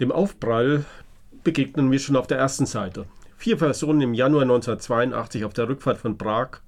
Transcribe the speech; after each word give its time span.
Dem 0.00 0.12
Aufprall 0.12 0.84
begegnen 1.42 1.90
wir 1.90 1.98
schon 1.98 2.14
auf 2.14 2.28
der 2.28 2.38
ersten 2.38 2.66
Seite. 2.66 3.06
Vier 3.36 3.56
Personen 3.56 4.00
im 4.00 4.14
Januar 4.14 4.42
1982 4.42 5.44
auf 5.44 5.52
der 5.54 5.68
Rückfahrt 5.68 5.98
von 5.98 6.16
Prag, 6.16 6.60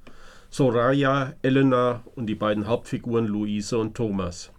Soraya, 0.50 1.35
Elena 1.41 2.03
und 2.17 2.27
die 2.27 2.35
beiden 2.35 2.67
Hauptfiguren 2.67 3.29
Luise 3.29 3.79
und 3.79 3.97
Thomas. 3.97 4.51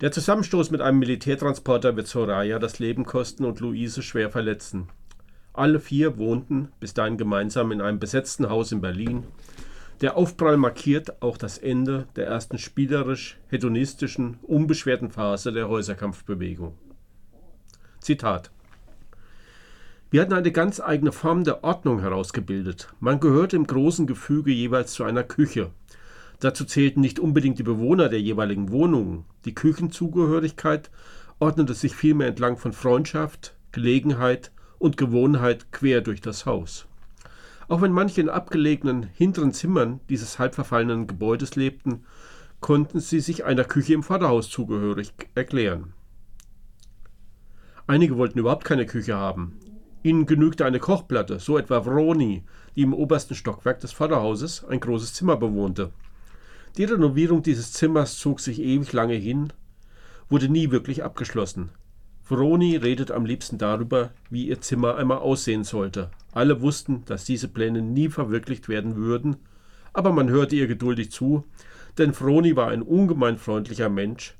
Der 0.00 0.12
Zusammenstoß 0.12 0.70
mit 0.70 0.82
einem 0.82 1.00
Militärtransporter 1.00 1.96
wird 1.96 2.06
Soraya 2.06 2.60
das 2.60 2.78
Leben 2.78 3.04
kosten 3.04 3.44
und 3.44 3.58
Luise 3.58 4.02
schwer 4.02 4.30
verletzen. 4.30 4.88
Alle 5.52 5.80
vier 5.80 6.16
wohnten 6.16 6.68
bis 6.78 6.94
dahin 6.94 7.18
gemeinsam 7.18 7.72
in 7.72 7.80
einem 7.80 7.98
besetzten 7.98 8.48
Haus 8.50 8.70
in 8.70 8.82
Berlin. 8.82 9.24
Der 10.00 10.16
Aufprall 10.16 10.58
markiert 10.58 11.22
auch 11.22 11.36
das 11.36 11.58
Ende 11.58 12.06
der 12.14 12.28
ersten 12.28 12.58
spielerisch 12.58 13.36
hedonistischen, 13.48 14.38
unbeschwerten 14.42 15.10
Phase 15.10 15.50
der 15.50 15.68
Häuserkampfbewegung. 15.68 16.78
Zitat 18.04 18.52
wir 20.14 20.20
hatten 20.20 20.32
eine 20.32 20.52
ganz 20.52 20.78
eigene 20.78 21.10
Form 21.10 21.42
der 21.42 21.64
Ordnung 21.64 21.98
herausgebildet. 21.98 22.86
Man 23.00 23.18
gehörte 23.18 23.56
im 23.56 23.66
großen 23.66 24.06
Gefüge 24.06 24.52
jeweils 24.52 24.92
zu 24.92 25.02
einer 25.02 25.24
Küche. 25.24 25.72
Dazu 26.38 26.64
zählten 26.64 27.00
nicht 27.00 27.18
unbedingt 27.18 27.58
die 27.58 27.64
Bewohner 27.64 28.08
der 28.08 28.20
jeweiligen 28.20 28.70
Wohnungen. 28.70 29.24
Die 29.44 29.56
Küchenzugehörigkeit 29.56 30.92
ordnete 31.40 31.74
sich 31.74 31.96
vielmehr 31.96 32.28
entlang 32.28 32.58
von 32.58 32.72
Freundschaft, 32.72 33.56
Gelegenheit 33.72 34.52
und 34.78 34.96
Gewohnheit 34.96 35.72
quer 35.72 36.00
durch 36.00 36.20
das 36.20 36.46
Haus. 36.46 36.86
Auch 37.66 37.82
wenn 37.82 37.90
manche 37.90 38.20
in 38.20 38.28
abgelegenen 38.28 39.02
hinteren 39.02 39.52
Zimmern 39.52 39.98
dieses 40.08 40.38
halbverfallenen 40.38 41.08
Gebäudes 41.08 41.56
lebten, 41.56 42.04
konnten 42.60 43.00
sie 43.00 43.18
sich 43.18 43.44
einer 43.44 43.64
Küche 43.64 43.94
im 43.94 44.04
Vorderhaus 44.04 44.48
zugehörig 44.48 45.12
erklären. 45.34 45.92
Einige 47.86 48.16
wollten 48.16 48.38
überhaupt 48.38 48.64
keine 48.64 48.86
Küche 48.86 49.14
haben. 49.14 49.58
Ihnen 50.02 50.24
genügte 50.24 50.64
eine 50.64 50.78
Kochplatte, 50.78 51.38
so 51.38 51.58
etwa 51.58 51.84
Vroni, 51.84 52.42
die 52.76 52.82
im 52.82 52.94
obersten 52.94 53.34
Stockwerk 53.34 53.80
des 53.80 53.92
Vorderhauses 53.92 54.64
ein 54.64 54.80
großes 54.80 55.12
Zimmer 55.12 55.36
bewohnte. 55.36 55.92
Die 56.76 56.84
Renovierung 56.84 57.42
dieses 57.42 57.72
Zimmers 57.72 58.18
zog 58.18 58.40
sich 58.40 58.60
ewig 58.60 58.92
lange 58.92 59.14
hin, 59.14 59.52
wurde 60.28 60.48
nie 60.48 60.70
wirklich 60.70 61.04
abgeschlossen. 61.04 61.70
Vroni 62.22 62.76
redet 62.76 63.10
am 63.10 63.26
liebsten 63.26 63.58
darüber, 63.58 64.10
wie 64.30 64.48
ihr 64.48 64.62
Zimmer 64.62 64.96
einmal 64.96 65.18
aussehen 65.18 65.62
sollte. 65.62 66.10
Alle 66.32 66.62
wussten, 66.62 67.04
dass 67.04 67.24
diese 67.24 67.48
Pläne 67.48 67.82
nie 67.82 68.08
verwirklicht 68.08 68.68
werden 68.68 68.96
würden, 68.96 69.36
aber 69.92 70.10
man 70.10 70.30
hörte 70.30 70.56
ihr 70.56 70.66
geduldig 70.66 71.12
zu, 71.12 71.44
denn 71.98 72.14
Vroni 72.14 72.56
war 72.56 72.68
ein 72.68 72.82
ungemein 72.82 73.36
freundlicher 73.36 73.90
Mensch. 73.90 74.36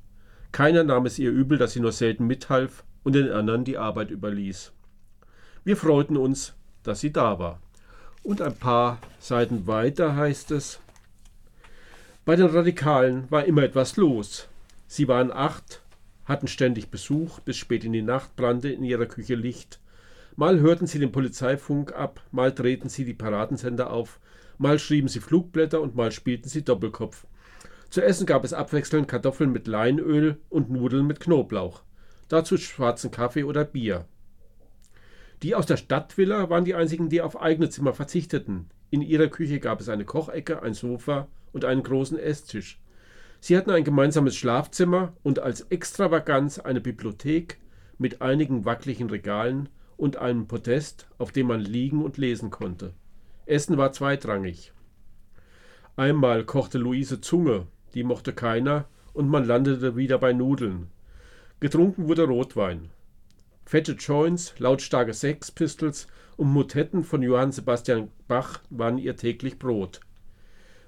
Keiner 0.51 0.83
nahm 0.83 1.05
es 1.05 1.19
ihr 1.19 1.31
übel, 1.31 1.59
dass 1.59 1.73
sie 1.73 1.79
nur 1.79 1.91
selten 1.91 2.25
mithalf 2.25 2.83
und 3.05 3.13
den 3.13 3.31
anderen 3.31 3.63
die 3.63 3.77
Arbeit 3.77 4.11
überließ. 4.11 4.73
Wir 5.63 5.77
freuten 5.77 6.17
uns, 6.17 6.53
dass 6.83 6.99
sie 6.99 7.13
da 7.13 7.39
war. 7.39 7.61
Und 8.23 8.41
ein 8.41 8.55
paar 8.55 8.99
Seiten 9.19 9.67
weiter 9.67 10.15
heißt 10.15 10.51
es, 10.51 10.81
bei 12.25 12.35
den 12.35 12.47
Radikalen 12.47 13.29
war 13.29 13.45
immer 13.45 13.61
etwas 13.61 13.95
los. 13.97 14.49
Sie 14.87 15.07
waren 15.07 15.31
acht, 15.31 15.83
hatten 16.25 16.47
ständig 16.47 16.89
Besuch, 16.89 17.39
bis 17.41 17.55
spät 17.55 17.83
in 17.83 17.93
die 17.93 18.01
Nacht 18.01 18.35
brannte 18.35 18.69
in 18.69 18.83
ihrer 18.83 19.05
Küche 19.05 19.35
Licht. 19.35 19.79
Mal 20.35 20.59
hörten 20.59 20.87
sie 20.87 20.97
den 20.97 21.11
Polizeifunk 21.11 21.93
ab, 21.93 22.21
mal 22.31 22.51
drehten 22.51 22.89
sie 22.89 23.05
die 23.05 23.13
Paradensender 23.13 23.91
auf, 23.91 24.19
mal 24.57 24.79
schrieben 24.79 25.07
sie 25.07 25.19
Flugblätter 25.19 25.79
und 25.79 25.95
mal 25.95 26.11
spielten 26.11 26.49
sie 26.49 26.63
Doppelkopf. 26.63 27.27
Zu 27.91 28.03
essen 28.03 28.25
gab 28.25 28.43
es 28.43 28.53
abwechselnd 28.53 29.07
Kartoffeln 29.07 29.51
mit 29.51 29.67
Leinöl 29.67 30.39
und 30.49 30.71
Nudeln 30.71 31.05
mit 31.05 31.19
Knoblauch. 31.19 31.84
Dazu 32.27 32.57
schwarzen 32.57 33.11
Kaffee 33.11 33.43
oder 33.43 33.65
Bier. 33.65 34.05
Die 35.43 35.53
aus 35.53 35.65
der 35.65 35.77
Stadtvilla 35.77 36.49
waren 36.49 36.65
die 36.65 36.75
einzigen, 36.75 37.09
die 37.09 37.21
auf 37.21 37.39
eigene 37.39 37.69
Zimmer 37.69 37.93
verzichteten. 37.93 38.69
In 38.89 39.01
ihrer 39.01 39.27
Küche 39.27 39.59
gab 39.59 39.81
es 39.81 39.89
eine 39.89 40.05
Kochecke, 40.05 40.63
ein 40.63 40.73
Sofa 40.73 41.27
und 41.51 41.65
einen 41.65 41.83
großen 41.83 42.17
Esstisch. 42.17 42.79
Sie 43.39 43.55
hatten 43.55 43.69
ein 43.69 43.83
gemeinsames 43.83 44.35
Schlafzimmer 44.35 45.13
und 45.21 45.39
als 45.39 45.61
Extravaganz 45.61 46.57
eine 46.57 46.81
Bibliothek 46.81 47.59
mit 47.97 48.21
einigen 48.21 48.65
wackeligen 48.65 49.09
Regalen 49.09 49.69
und 49.97 50.17
einem 50.17 50.47
Podest, 50.47 51.07
auf 51.17 51.31
dem 51.31 51.47
man 51.47 51.59
liegen 51.59 52.03
und 52.03 52.17
lesen 52.17 52.49
konnte. 52.49 52.93
Essen 53.45 53.77
war 53.77 53.91
zweitrangig. 53.91 54.73
Einmal 55.95 56.43
kochte 56.43 56.77
Luise 56.77 57.21
Zunge, 57.21 57.67
die 57.93 58.03
mochte 58.03 58.33
keiner, 58.33 58.85
und 59.13 59.29
man 59.29 59.45
landete 59.45 59.95
wieder 59.95 60.17
bei 60.17 60.33
Nudeln. 60.33 60.89
Getrunken 61.61 62.07
wurde 62.09 62.23
Rotwein. 62.23 62.89
Fette 63.65 63.93
Joints, 63.93 64.53
lautstarke 64.59 65.13
Sex 65.13 65.51
Pistols 65.51 66.07
und 66.35 66.51
Motetten 66.51 67.03
von 67.03 67.21
Johann 67.21 67.53
Sebastian 67.53 68.09
Bach 68.27 68.61
waren 68.69 68.97
ihr 68.97 69.15
täglich 69.15 69.57
Brot. 69.57 70.01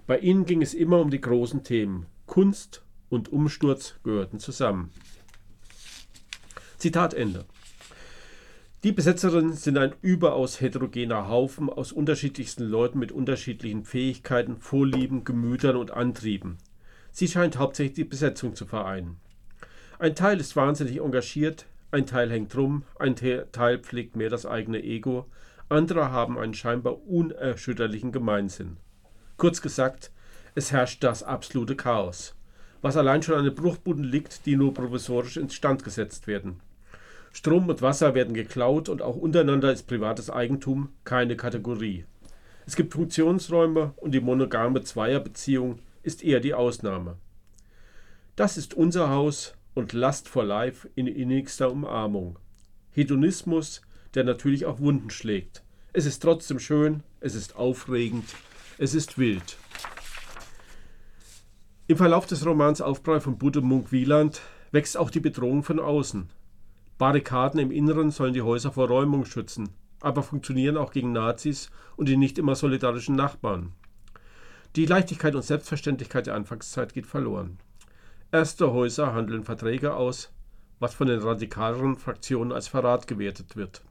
Bei 0.05 0.19
ihnen 0.19 0.45
ging 0.45 0.61
es 0.61 0.73
immer 0.73 0.99
um 0.99 1.09
die 1.09 1.21
großen 1.21 1.63
Themen. 1.63 2.05
Kunst 2.25 2.83
und 3.09 3.31
Umsturz 3.31 3.95
gehörten 4.03 4.39
zusammen. 4.39 4.91
Zitat 6.77 7.13
Ende. 7.13 7.45
Die 8.83 8.91
Besetzerinnen 8.91 9.53
sind 9.53 9.77
ein 9.77 9.95
überaus 10.01 10.61
heterogener 10.61 11.29
Haufen 11.29 11.69
aus 11.69 11.91
unterschiedlichsten 11.91 12.63
Leuten 12.63 12.99
mit 12.99 13.11
unterschiedlichen 13.11 13.85
Fähigkeiten, 13.85 14.57
Vorlieben, 14.57 15.23
Gemütern 15.23 15.77
und 15.77 15.91
Antrieben. 15.91 16.57
Sie 17.11 17.27
scheint 17.27 17.57
hauptsächlich 17.57 17.95
die 17.95 18.03
Besetzung 18.03 18.53
zu 18.53 18.65
vereinen. 18.65 19.17
Ein 19.99 20.13
Teil 20.13 20.39
ist 20.39 20.55
wahnsinnig 20.55 20.99
engagiert, 20.99 21.65
ein 21.89 22.05
Teil 22.05 22.29
hängt 22.29 22.55
rum, 22.55 22.83
ein 22.99 23.15
Teil 23.15 23.79
pflegt 23.79 24.15
mehr 24.15 24.29
das 24.29 24.45
eigene 24.45 24.83
Ego, 24.83 25.25
andere 25.69 26.11
haben 26.11 26.37
einen 26.37 26.53
scheinbar 26.53 27.01
unerschütterlichen 27.07 28.11
Gemeinsinn. 28.11 28.77
Kurz 29.37 29.59
gesagt, 29.59 30.11
es 30.53 30.71
herrscht 30.71 31.03
das 31.03 31.23
absolute 31.23 31.75
Chaos, 31.75 32.35
was 32.83 32.95
allein 32.95 33.23
schon 33.23 33.39
an 33.39 33.45
den 33.45 33.55
Bruchbuden 33.55 34.03
liegt, 34.03 34.45
die 34.45 34.55
nur 34.55 34.71
provisorisch 34.71 35.37
instand 35.37 35.83
gesetzt 35.83 36.27
werden. 36.27 36.59
Strom 37.31 37.67
und 37.67 37.81
Wasser 37.81 38.13
werden 38.13 38.35
geklaut 38.35 38.89
und 38.89 39.01
auch 39.01 39.15
untereinander 39.15 39.71
ist 39.71 39.87
privates 39.87 40.29
Eigentum 40.29 40.89
keine 41.05 41.35
Kategorie. 41.35 42.05
Es 42.67 42.75
gibt 42.75 42.93
Funktionsräume 42.93 43.93
und 43.95 44.11
die 44.11 44.21
monogame 44.21 44.83
Zweierbeziehung 44.83 45.79
ist 46.03 46.23
eher 46.23 46.39
die 46.39 46.53
Ausnahme. 46.53 47.17
Das 48.35 48.57
ist 48.57 48.75
unser 48.75 49.09
Haus, 49.09 49.56
und 49.77 49.93
Lust 49.93 50.27
for 50.27 50.43
Life 50.43 50.89
in 50.95 51.05
innigster 51.05 51.71
Umarmung. 51.71 52.39
Hedonismus, 52.89 53.83
der 54.15 54.23
natürlich 54.23 54.65
auch 54.65 54.79
Wunden 54.79 55.11
schlägt. 55.11 55.63
Es 55.93 56.07
ist 56.07 56.19
trotzdem 56.21 56.57
schön, 56.57 57.03
es 57.19 57.35
ist 57.35 57.55
aufregend, 57.55 58.25
es 58.79 58.95
ist 58.95 59.19
wild. 59.19 59.57
Im 61.85 61.95
Verlauf 61.95 62.25
des 62.25 62.43
Romans 62.43 62.81
Aufprall 62.81 63.21
von 63.21 63.37
Budde 63.37 63.61
Munk 63.61 63.91
Wieland 63.91 64.41
wächst 64.71 64.97
auch 64.97 65.11
die 65.11 65.19
Bedrohung 65.19 65.61
von 65.61 65.79
außen. 65.79 66.27
Barrikaden 66.97 67.59
im 67.59 67.69
Inneren 67.69 68.09
sollen 68.09 68.33
die 68.33 68.41
Häuser 68.41 68.71
vor 68.71 68.87
Räumung 68.87 69.25
schützen, 69.25 69.69
aber 70.01 70.23
funktionieren 70.23 70.77
auch 70.77 70.91
gegen 70.91 71.11
Nazis 71.11 71.69
und 71.97 72.09
die 72.09 72.17
nicht 72.17 72.39
immer 72.39 72.55
solidarischen 72.55 73.15
Nachbarn. 73.15 73.73
Die 74.75 74.87
Leichtigkeit 74.87 75.35
und 75.35 75.43
Selbstverständlichkeit 75.43 76.25
der 76.25 76.33
Anfangszeit 76.33 76.95
geht 76.95 77.05
verloren. 77.05 77.59
Erste 78.29 78.73
Häuser 78.73 79.13
handeln 79.13 79.45
Verträge 79.45 79.95
aus, 79.95 80.33
was 80.79 80.93
von 80.93 81.07
den 81.07 81.21
radikaleren 81.21 81.95
Fraktionen 81.95 82.51
als 82.51 82.67
Verrat 82.67 83.07
gewertet 83.07 83.55
wird. 83.55 83.83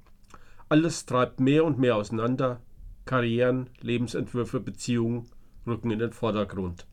Alles 0.68 1.06
treibt 1.06 1.40
mehr 1.40 1.64
und 1.64 1.78
mehr 1.78 1.96
auseinander. 1.96 2.60
Karrieren, 3.06 3.70
Lebensentwürfe, 3.80 4.60
Beziehungen 4.60 5.30
rücken 5.66 5.90
in 5.90 6.00
den 6.00 6.12
Vordergrund. 6.12 6.86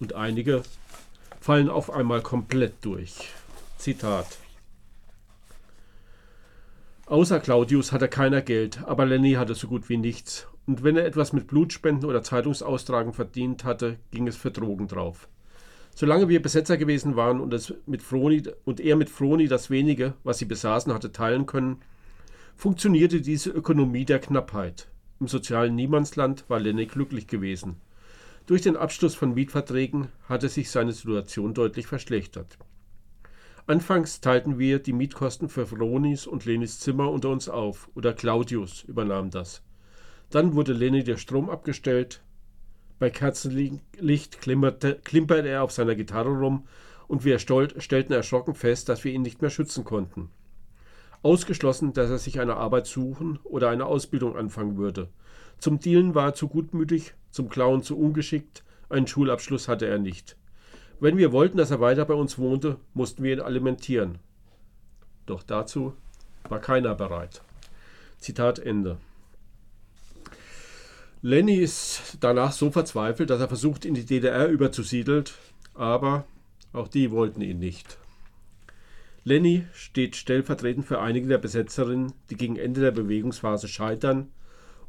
Und 0.00 0.14
einige 0.14 0.62
fallen 1.38 1.68
auf 1.68 1.90
einmal 1.90 2.22
komplett 2.22 2.82
durch. 2.82 3.30
Zitat. 3.76 4.38
Außer 7.04 7.40
Claudius 7.40 7.92
hatte 7.92 8.08
keiner 8.08 8.40
Geld, 8.40 8.84
aber 8.84 9.04
Lenny 9.04 9.32
hatte 9.34 9.54
so 9.54 9.68
gut 9.68 9.90
wie 9.90 9.98
nichts. 9.98 10.46
Und 10.66 10.82
wenn 10.82 10.96
er 10.96 11.04
etwas 11.04 11.34
mit 11.34 11.46
Blutspenden 11.46 12.08
oder 12.08 12.22
Zeitungsaustragen 12.22 13.12
verdient 13.12 13.64
hatte, 13.64 13.98
ging 14.10 14.26
es 14.26 14.36
für 14.36 14.50
Drogen 14.50 14.88
drauf. 14.88 15.28
Solange 16.00 16.28
wir 16.28 16.40
Besetzer 16.40 16.76
gewesen 16.76 17.16
waren 17.16 17.40
und, 17.40 17.52
es 17.52 17.74
mit 17.86 18.02
Froni, 18.02 18.44
und 18.64 18.78
er 18.78 18.94
mit 18.94 19.10
Froni 19.10 19.48
das 19.48 19.68
wenige, 19.68 20.14
was 20.22 20.38
sie 20.38 20.44
besaßen, 20.44 20.94
hatte 20.94 21.10
teilen 21.10 21.44
können, 21.44 21.78
funktionierte 22.54 23.20
diese 23.20 23.50
Ökonomie 23.50 24.04
der 24.04 24.20
Knappheit. 24.20 24.86
Im 25.18 25.26
sozialen 25.26 25.74
Niemandsland 25.74 26.44
war 26.46 26.60
Lenny 26.60 26.86
glücklich 26.86 27.26
gewesen. 27.26 27.80
Durch 28.46 28.62
den 28.62 28.76
Abschluss 28.76 29.16
von 29.16 29.34
Mietverträgen 29.34 30.06
hatte 30.28 30.48
sich 30.48 30.70
seine 30.70 30.92
Situation 30.92 31.52
deutlich 31.52 31.88
verschlechtert. 31.88 32.58
Anfangs 33.66 34.20
teilten 34.20 34.56
wir 34.56 34.78
die 34.78 34.92
Mietkosten 34.92 35.48
für 35.48 35.66
Fronis 35.66 36.28
und 36.28 36.44
Lenis 36.44 36.78
Zimmer 36.78 37.10
unter 37.10 37.30
uns 37.30 37.48
auf, 37.48 37.90
oder 37.96 38.12
Claudius 38.12 38.84
übernahm 38.84 39.30
das. 39.30 39.64
Dann 40.30 40.54
wurde 40.54 40.74
Leni 40.74 41.02
der 41.02 41.16
Strom 41.16 41.50
abgestellt, 41.50 42.22
bei 42.98 43.10
Kerzenlicht 43.10 44.40
klimperte, 44.40 44.98
klimperte 45.04 45.48
er 45.48 45.62
auf 45.62 45.72
seiner 45.72 45.94
Gitarre 45.94 46.30
rum 46.30 46.66
und 47.06 47.24
wir 47.24 47.38
stellten 47.38 48.12
erschrocken 48.12 48.54
fest, 48.54 48.88
dass 48.88 49.04
wir 49.04 49.12
ihn 49.12 49.22
nicht 49.22 49.40
mehr 49.40 49.50
schützen 49.50 49.84
konnten. 49.84 50.30
Ausgeschlossen, 51.22 51.92
dass 51.92 52.10
er 52.10 52.18
sich 52.18 52.38
eine 52.40 52.56
Arbeit 52.56 52.86
suchen 52.86 53.38
oder 53.44 53.70
eine 53.70 53.86
Ausbildung 53.86 54.36
anfangen 54.36 54.76
würde. 54.76 55.08
Zum 55.58 55.80
Dealen 55.80 56.14
war 56.14 56.26
er 56.26 56.34
zu 56.34 56.48
gutmütig, 56.48 57.14
zum 57.30 57.48
Klauen 57.48 57.82
zu 57.82 57.98
ungeschickt, 57.98 58.62
einen 58.88 59.06
Schulabschluss 59.06 59.68
hatte 59.68 59.86
er 59.86 59.98
nicht. 59.98 60.36
Wenn 61.00 61.16
wir 61.16 61.32
wollten, 61.32 61.58
dass 61.58 61.70
er 61.70 61.80
weiter 61.80 62.04
bei 62.04 62.14
uns 62.14 62.38
wohnte, 62.38 62.76
mussten 62.94 63.22
wir 63.22 63.32
ihn 63.32 63.40
alimentieren. 63.40 64.18
Doch 65.26 65.42
dazu 65.42 65.94
war 66.48 66.60
keiner 66.60 66.94
bereit. 66.94 67.42
Zitat 68.18 68.58
Ende. 68.58 68.98
Lenny 71.20 71.56
ist 71.56 72.18
danach 72.20 72.52
so 72.52 72.70
verzweifelt, 72.70 73.30
dass 73.30 73.40
er 73.40 73.48
versucht, 73.48 73.84
in 73.84 73.94
die 73.94 74.06
DDR 74.06 74.48
überzusiedeln, 74.48 75.24
aber 75.74 76.24
auch 76.72 76.86
die 76.86 77.10
wollten 77.10 77.40
ihn 77.40 77.58
nicht. 77.58 77.98
Lenny 79.24 79.66
steht 79.72 80.14
stellvertretend 80.14 80.86
für 80.86 81.00
einige 81.00 81.26
der 81.26 81.38
Besetzerinnen, 81.38 82.12
die 82.30 82.36
gegen 82.36 82.56
Ende 82.56 82.80
der 82.80 82.92
Bewegungsphase 82.92 83.66
scheitern 83.66 84.30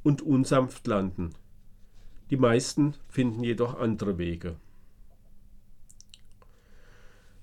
und 0.03 0.21
unsanft 0.21 0.85
landen. 0.85 1.33
Die 2.29 2.37
meisten 2.37 2.93
finden 3.09 3.43
jedoch 3.43 3.79
andere 3.79 4.19
Wege. 4.19 4.55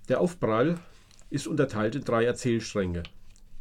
Der 0.09 0.21
Aufprall 0.21 0.79
ist 1.29 1.49
unterteilt 1.49 1.97
in 1.97 2.05
drei 2.05 2.25
Erzählstränge. 2.25 3.03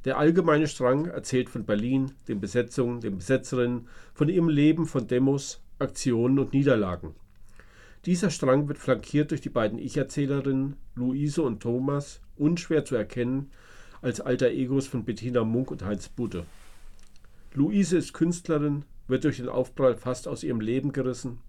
Der 0.06 0.19
allgemeine 0.19 0.68
Strang 0.68 1.06
erzählt 1.07 1.50
von 1.50 1.66
Berlin, 1.66 2.12
den 2.28 2.40
Besetzungen, 2.40 3.02
den 3.02 3.18
Besetzerinnen, 3.18 3.88
von 4.13 4.30
ihrem 4.30 4.50
Leben, 4.50 4.86
von 4.86 5.07
Demos, 5.07 5.62
Aktionen 5.80 6.38
und 6.38 6.54
Niederlagen. 6.54 7.16
Dieser 8.06 8.30
Strang 8.30 8.68
wird 8.68 8.78
flankiert 8.78 9.31
durch 9.31 9.42
die 9.42 9.50
beiden 9.50 9.80
Ich-Erzählerinnen 9.80 10.75
Luise 10.94 11.42
und 11.42 11.60
Thomas, 11.60 12.22
unschwer 12.38 12.86
zu 12.86 12.96
erkennen 12.96 13.50
als 14.04 14.22
alter 14.22 14.52
Egos 14.52 14.86
von 14.86 15.06
Bettina 15.06 15.44
Munk 15.44 15.72
und 15.72 15.84
Heinz 15.84 16.07
Budde. 16.10 16.46
Luise 17.56 17.98
ist 17.98 18.13
Künstlerin, 18.13 18.86
wird 19.07 19.24
durch 19.24 19.38
den 19.38 19.50
Aufprall 19.50 19.96
fast 19.96 20.28
aus 20.28 20.44
ihrem 20.44 20.62
Leben 20.62 20.92
gerissen. 20.92 21.40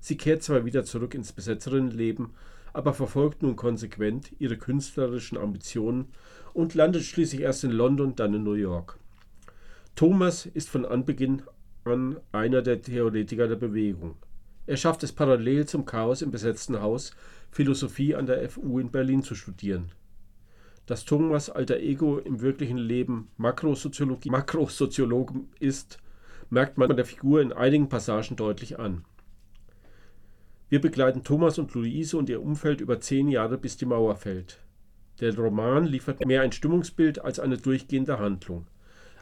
Sie 0.00 0.16
kehrt 0.16 0.42
zwar 0.42 0.64
wieder 0.64 0.84
zurück 0.84 1.14
ins 1.14 1.32
Besetzerinnenleben, 1.32 2.30
aber 2.72 2.94
verfolgt 2.94 3.42
nun 3.42 3.56
konsequent 3.56 4.32
ihre 4.38 4.56
künstlerischen 4.56 5.38
Ambitionen 5.38 6.08
und 6.54 6.74
landet 6.74 7.04
schließlich 7.04 7.42
erst 7.42 7.64
in 7.64 7.72
London, 7.72 8.16
dann 8.16 8.34
in 8.34 8.44
New 8.44 8.54
York. 8.54 8.98
Thomas 9.94 10.46
ist 10.46 10.68
von 10.68 10.84
Anbeginn 10.84 11.42
an 11.84 12.20
einer 12.32 12.62
der 12.62 12.82
Theoretiker 12.82 13.48
der 13.48 13.56
Bewegung. 13.56 14.16
Er 14.66 14.76
schafft 14.76 15.02
es 15.02 15.12
parallel 15.12 15.66
zum 15.66 15.86
Chaos 15.86 16.22
im 16.22 16.30
besetzten 16.30 16.80
Haus, 16.80 17.12
Philosophie 17.50 18.14
an 18.14 18.26
der 18.26 18.48
FU 18.50 18.78
in 18.78 18.90
Berlin 18.90 19.22
zu 19.22 19.34
studieren. 19.34 19.90
Dass 20.86 21.04
Thomas 21.04 21.50
alter 21.50 21.78
Ego 21.80 22.18
im 22.18 22.40
wirklichen 22.40 22.78
Leben 22.78 23.28
Makrosoziologie, 23.36 24.30
Makrosoziologe 24.30 25.40
ist, 25.58 25.98
merkt 26.50 26.78
man 26.78 26.94
der 26.96 27.04
Figur 27.04 27.40
in 27.40 27.52
einigen 27.52 27.88
Passagen 27.88 28.36
deutlich 28.36 28.78
an. 28.78 29.04
Wir 30.70 30.80
begleiten 30.82 31.24
Thomas 31.24 31.58
und 31.58 31.72
Luise 31.74 32.18
und 32.18 32.28
ihr 32.28 32.42
Umfeld 32.42 32.82
über 32.82 33.00
zehn 33.00 33.28
Jahre, 33.28 33.56
bis 33.56 33.78
die 33.78 33.86
Mauer 33.86 34.16
fällt. 34.16 34.58
Der 35.20 35.34
Roman 35.34 35.86
liefert 35.86 36.26
mehr 36.26 36.42
ein 36.42 36.52
Stimmungsbild 36.52 37.24
als 37.24 37.40
eine 37.40 37.56
durchgehende 37.56 38.18
Handlung. 38.18 38.66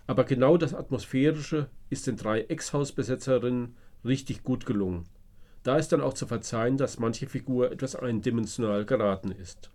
Aber 0.09 0.25
genau 0.25 0.57
das 0.57 0.75
Atmosphärische 0.75 1.69
ist 1.89 2.07
den 2.07 2.17
drei 2.17 2.43
Ex-Hausbesetzerinnen 2.43 3.77
richtig 4.05 4.43
gut 4.43 4.67
gelungen. 4.67 5.05
Da 5.63 5.77
ist 5.77 5.93
dann 5.93 6.01
auch 6.01 6.15
zu 6.15 6.27
verzeihen, 6.27 6.77
dass 6.77 6.99
manche 6.99 7.29
Figur 7.29 7.71
etwas 7.71 7.97
eindimensional 7.97 8.85
geraten 8.85 9.31
ist. 9.31 9.71